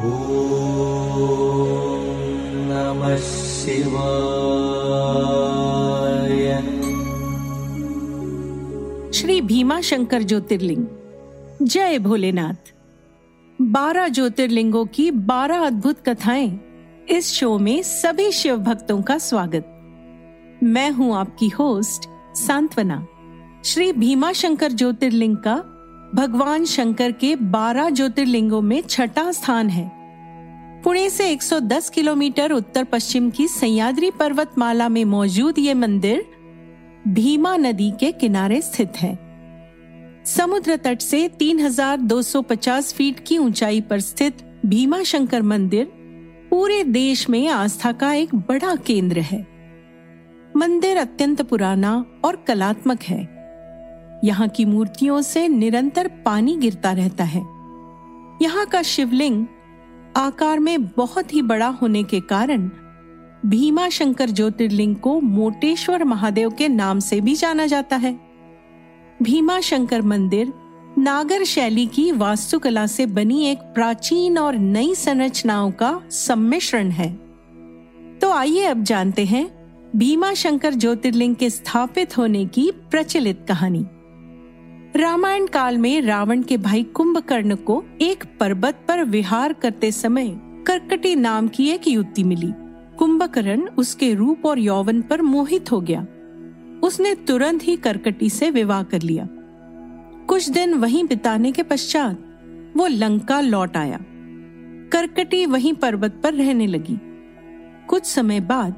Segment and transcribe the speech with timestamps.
[0.00, 0.10] श्री
[9.40, 10.86] भीमा शंकर ज्योतिर्लिंग।
[11.62, 12.74] जय भोलेनाथ।
[13.62, 16.60] बारह ज्योतिर्लिंगों की बारह अद्भुत कथाएँ
[17.10, 19.64] इस शो में सभी शिव भक्तों का स्वागत।
[20.62, 23.06] मैं हूँ आपकी होस्ट सांत्वना।
[23.64, 25.69] श्री भीमा शंकर ज्योतिर्लिंग का
[26.14, 29.90] भगवान शंकर के बारह ज्योतिर्लिंगों में छठा स्थान है।
[30.82, 36.26] पुणे से 110 किलोमीटर उत्तर पश्चिम की सह्याद्री पर्वतमाला में मौजूद ये मंदिर
[37.08, 39.18] भीमा नदी के किनारे स्थित है।
[40.24, 45.84] समुद्र तट से 3,250 फीट की ऊंचाई पर स्थित भीमा शंकर मंदिर
[46.50, 49.46] पूरे देश में आस्था का एक बड़ा केंद्र है।
[50.56, 53.39] मंदिर अत्यंत पुराना और कलात्मक है।
[54.24, 57.40] यहाँ की मूर्तियों से निरंतर पानी गिरता रहता है।
[58.42, 59.46] यहाँ का शिवलिंग
[60.16, 62.70] आकार में बहुत ही बड़ा होने के कारण
[63.46, 68.18] भीमा शंकर ज्योतिर्लिंग को मोटेश्वर महादेव के नाम से भी जाना जाता है।
[69.22, 70.52] भीमा शंकर मंदिर
[70.98, 77.10] नागर शैली की वास्तुकला से बनी एक प्राचीन और नई संरचनाओं का सम्मिश्रण है।
[78.18, 79.48] तो आइए अब जानते हैं
[79.96, 83.86] भीमा शंकर ज्योतिर्लिंग के स्थापित होने की प्रचलित कहानी।
[84.96, 91.14] रामायण काल में रावण के भाई कुंभकर्ण को एक पर्वत पर विहार करते समय कर्कटी
[91.14, 92.52] नाम की एक युवती मिली।
[92.98, 96.06] कुंभकर्ण उसके रूप और यौवन पर मोहित हो गया।
[96.82, 99.28] उसने तुरंत ही करकटी से विवाह कर लिया।
[100.26, 102.18] कुछ दिन वहीं बिताने के पश्चात
[102.76, 103.98] वो लंका लौट आया।
[104.92, 106.98] कर्कटी वहीं पर्वत पर रहने लगी।
[107.88, 108.74] कुछ समय बाद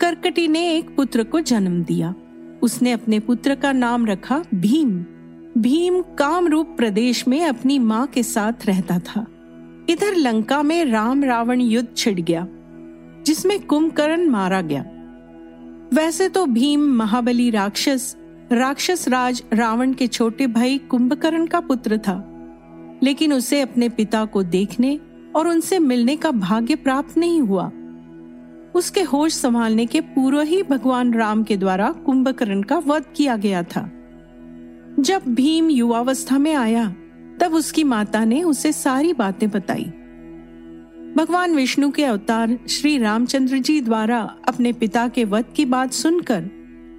[0.00, 2.14] कर्कटी ने एक पुत्र को जन्म दिया।
[2.62, 5.04] उसने अपने पुत्र का नाम रखा भीम।
[5.56, 9.24] भीम कामरूप प्रदेश में अपनी माँ के साथ रहता था।
[9.90, 12.46] इधर लंका में राम रावण युद्ध छिड़ गया,
[13.26, 14.84] जिसमें कुंभकर्ण मारा गया।
[15.94, 18.16] वैसे तो भीम महाबली राक्षस
[18.52, 22.18] राक्षस राज रावण के छोटे भाई कुंभकर्ण का पुत्र था,
[23.02, 24.98] लेकिन उसे अपने पिता को देखने
[25.36, 27.70] और उनसे मिलने का भाग्य प्राप्त नहीं हुआ।
[28.74, 33.62] उसके होश संभालने के पूर्व ही भगवान राम के द्वारा कुंभकर्ण का वध किया गया
[33.62, 33.90] था।
[35.06, 36.84] जब भीम युवावस्था में आया,
[37.40, 39.84] तब उसकी माता ने उसे सारी बातें बताई।
[41.16, 44.18] भगवान विष्णु के अवतार श्री रामचंद्र जी द्वारा
[44.48, 46.50] अपने पिता के वध की बात सुनकर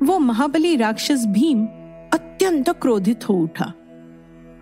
[0.04, 1.66] वो महाबली राक्षस भीम
[2.14, 3.66] अत्यंत क्रोधित हो उठा।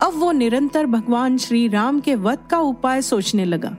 [0.01, 3.77] अब वो निरंतर भगवान श्री राम के वध का उपाय सोचने लगा।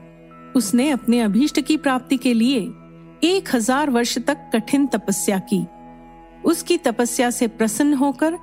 [0.55, 2.59] उसने अपने अभीष्ट की प्राप्ति के लिए
[3.23, 5.65] एक हज़ार वर्ष तक कठिन तपस्या की।
[6.45, 8.37] उसकी तपस्या से प्रसन्न होकर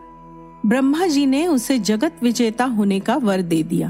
[0.67, 3.89] ब्रह्मा जी ने उसे जगत विजेता होने का वर दे दिया।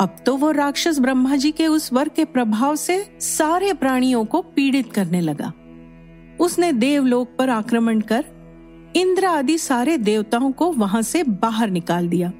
[0.00, 4.42] अब तो वो राक्षस ब्रह्मा जी के उस वर के प्रभाव से सारे प्राणियों को
[4.42, 5.52] पीड़ित करने लगा।
[6.40, 8.24] उसने देवलोक पर आक्रमण कर
[8.96, 12.32] इंद्र आदि सारे देवताओं को वहाँ से बाहर निकाल दिया।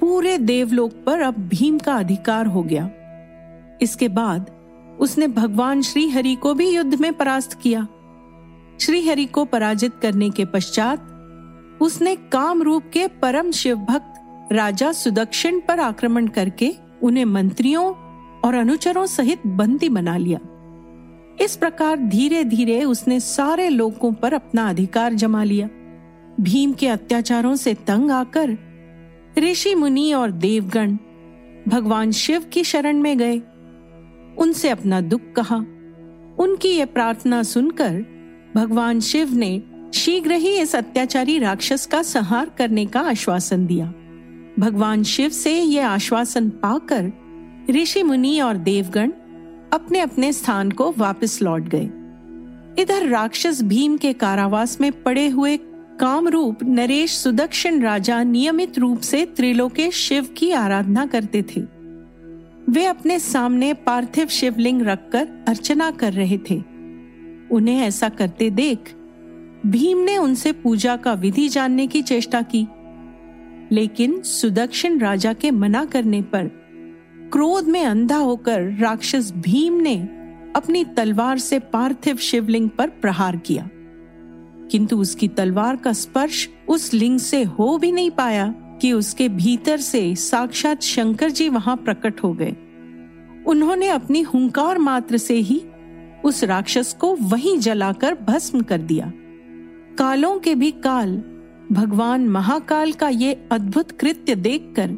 [0.00, 2.90] पूरे देवलोक पर अब भीम का अधिकार हो गया।
[3.82, 4.50] इसके बाद
[5.00, 7.86] उसने भगवान श्री हरि को भी युद्ध में परास्त किया।
[8.80, 11.12] श्री हरि को पराजित करने के पश्चात
[11.82, 14.12] उसने काम रूप के परम शिव भक्त
[14.52, 17.94] राजा सुदक्षिण पर आक्रमण करके उन्हें मंत्रियों
[18.40, 20.38] और अनुचरों सहित बंदी बना लिया।
[21.44, 25.68] इस प्रकार धीरे धीरे उसने सारे लोगों पर अपना अधिकार जमा लिया।
[26.40, 28.58] भीम के अत्याचारों से तंग आकर
[29.38, 30.96] ऋषि मुनि और देवगण
[31.68, 33.38] भगवान शिव की शरण में गए।
[34.38, 35.56] उनसे अपना दुख कहा।
[36.38, 38.04] उनकी ये प्रार्थना सुनकर
[38.56, 39.62] भगवान शिव ने
[39.94, 43.86] शीघ्र ही इस अत्याचारी राक्षस का संहार करने का आश्वासन दिया।
[44.58, 47.12] भगवान शिव से यह आश्वासन पाकर
[47.70, 49.10] ऋषि मुनि और देवगण
[49.72, 51.90] अपने अपने स्थान को वापस लौट गए।
[52.82, 55.56] इधर राक्षस भीम के कारावास में पड़े हुए
[56.00, 61.60] कामरूप नरेश सुदक्षिण राजा नियमित रूप से त्रिलोके शिव की आराधना करते थे।
[62.68, 66.62] वे अपने सामने पार्थिव शिवलिंग रखकर अर्चना कर रहे थे।
[67.50, 68.78] उन्हें ऐसा करते देख
[69.66, 72.66] भीम ने उनसे पूजा का विधि जानने की चेष्टा की।
[73.74, 76.46] लेकिन सुदक्षिण राजा के मना करने पर
[77.32, 79.96] क्रोध में अंधा होकर राक्षस भीम ने
[80.56, 83.68] अपनी तलवार से पार्थिव शिवलिंग पर प्रहार किया।
[84.70, 89.76] किंतु उसकी तलवार का स्पर्श उस लिंग से हो भी नहीं पाया कि उसके भीतर
[89.76, 92.56] से साक्षात शंकर जी वहाँ प्रकट हो गए।
[93.46, 95.62] उन्होंने अपनी हुंकार मात्र से ही
[96.24, 99.12] उस राक्षस को वहीं जलाकर भस्म कर दिया।
[99.98, 101.16] कालों के भी काल,
[101.72, 104.88] भगवान महाकाल का ये अद्भुत कृत्य देखकर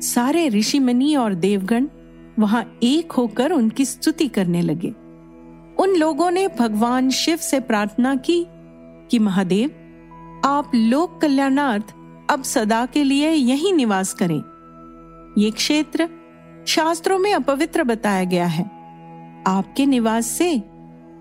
[0.00, 1.88] सारे ऋषि मुनि और देवगण
[2.38, 4.88] वहाँ एक होकर उनकी स्तुति करने लगे।
[5.78, 8.46] उन लोगों ने भगवान शिव से प्रार्थना की
[9.10, 9.70] कि, महादेव,
[10.44, 11.94] आप लोक कल्याणार्थ
[12.30, 14.42] अब सदा के लिए यही निवास करें।
[15.38, 16.08] ये क्षेत्र
[16.66, 18.64] शास्त्रों में अपवित्र बताया गया है।
[19.46, 20.62] आपके निवास से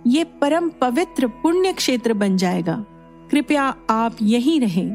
[0.07, 2.85] ये परम पवित्र पुण्य क्षेत्र बन जाएगा।
[3.33, 4.89] कृपया आप यहीं रहें।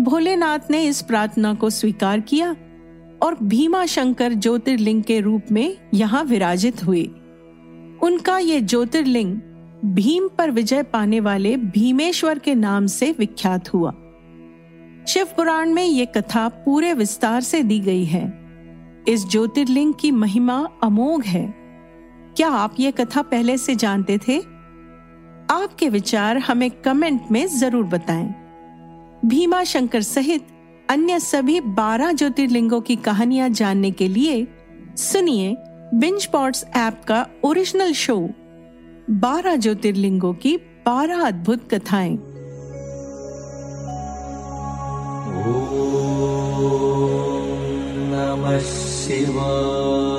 [0.00, 2.56] भोलेनाथ ने इस प्रार्थना को स्वीकार किया
[3.22, 7.02] और भीमा शंकर ज्योतिर्लिंग के रूप में यहाँ विराजित हुए।
[8.02, 9.40] उनका ये ज्योतिर्लिंग
[9.84, 13.90] भीम पर विजय पाने वाले भीमेश्वर के नाम से विख्यात हुआ।
[15.08, 18.46] शिव पुराण में ये कथा पूरे विस्तार से दी गई है।
[19.08, 21.54] इस ज्योतिर्लिंग की महिमा अमोघ है।
[22.36, 24.57] क्या आप ये कथा पहले से जानते थे?
[25.50, 28.26] आपके विचार हमें कमेंट में ज़रूर बताएँ।
[29.24, 30.46] भीमा शंकर सहित
[30.90, 34.46] अन्य सभी बारह ज्योतिर्लिंगों की कहानियाँ जानने के लिए
[34.96, 35.56] सुनिए
[35.94, 38.18] बिंज पॉट्स ऐप का ओरिजिनल शो,
[39.10, 40.56] बारह ज्योतिर्लिंगों की
[40.86, 42.18] बारह अद्भुत कथाएँ
[48.10, 50.17] नमः शिवाय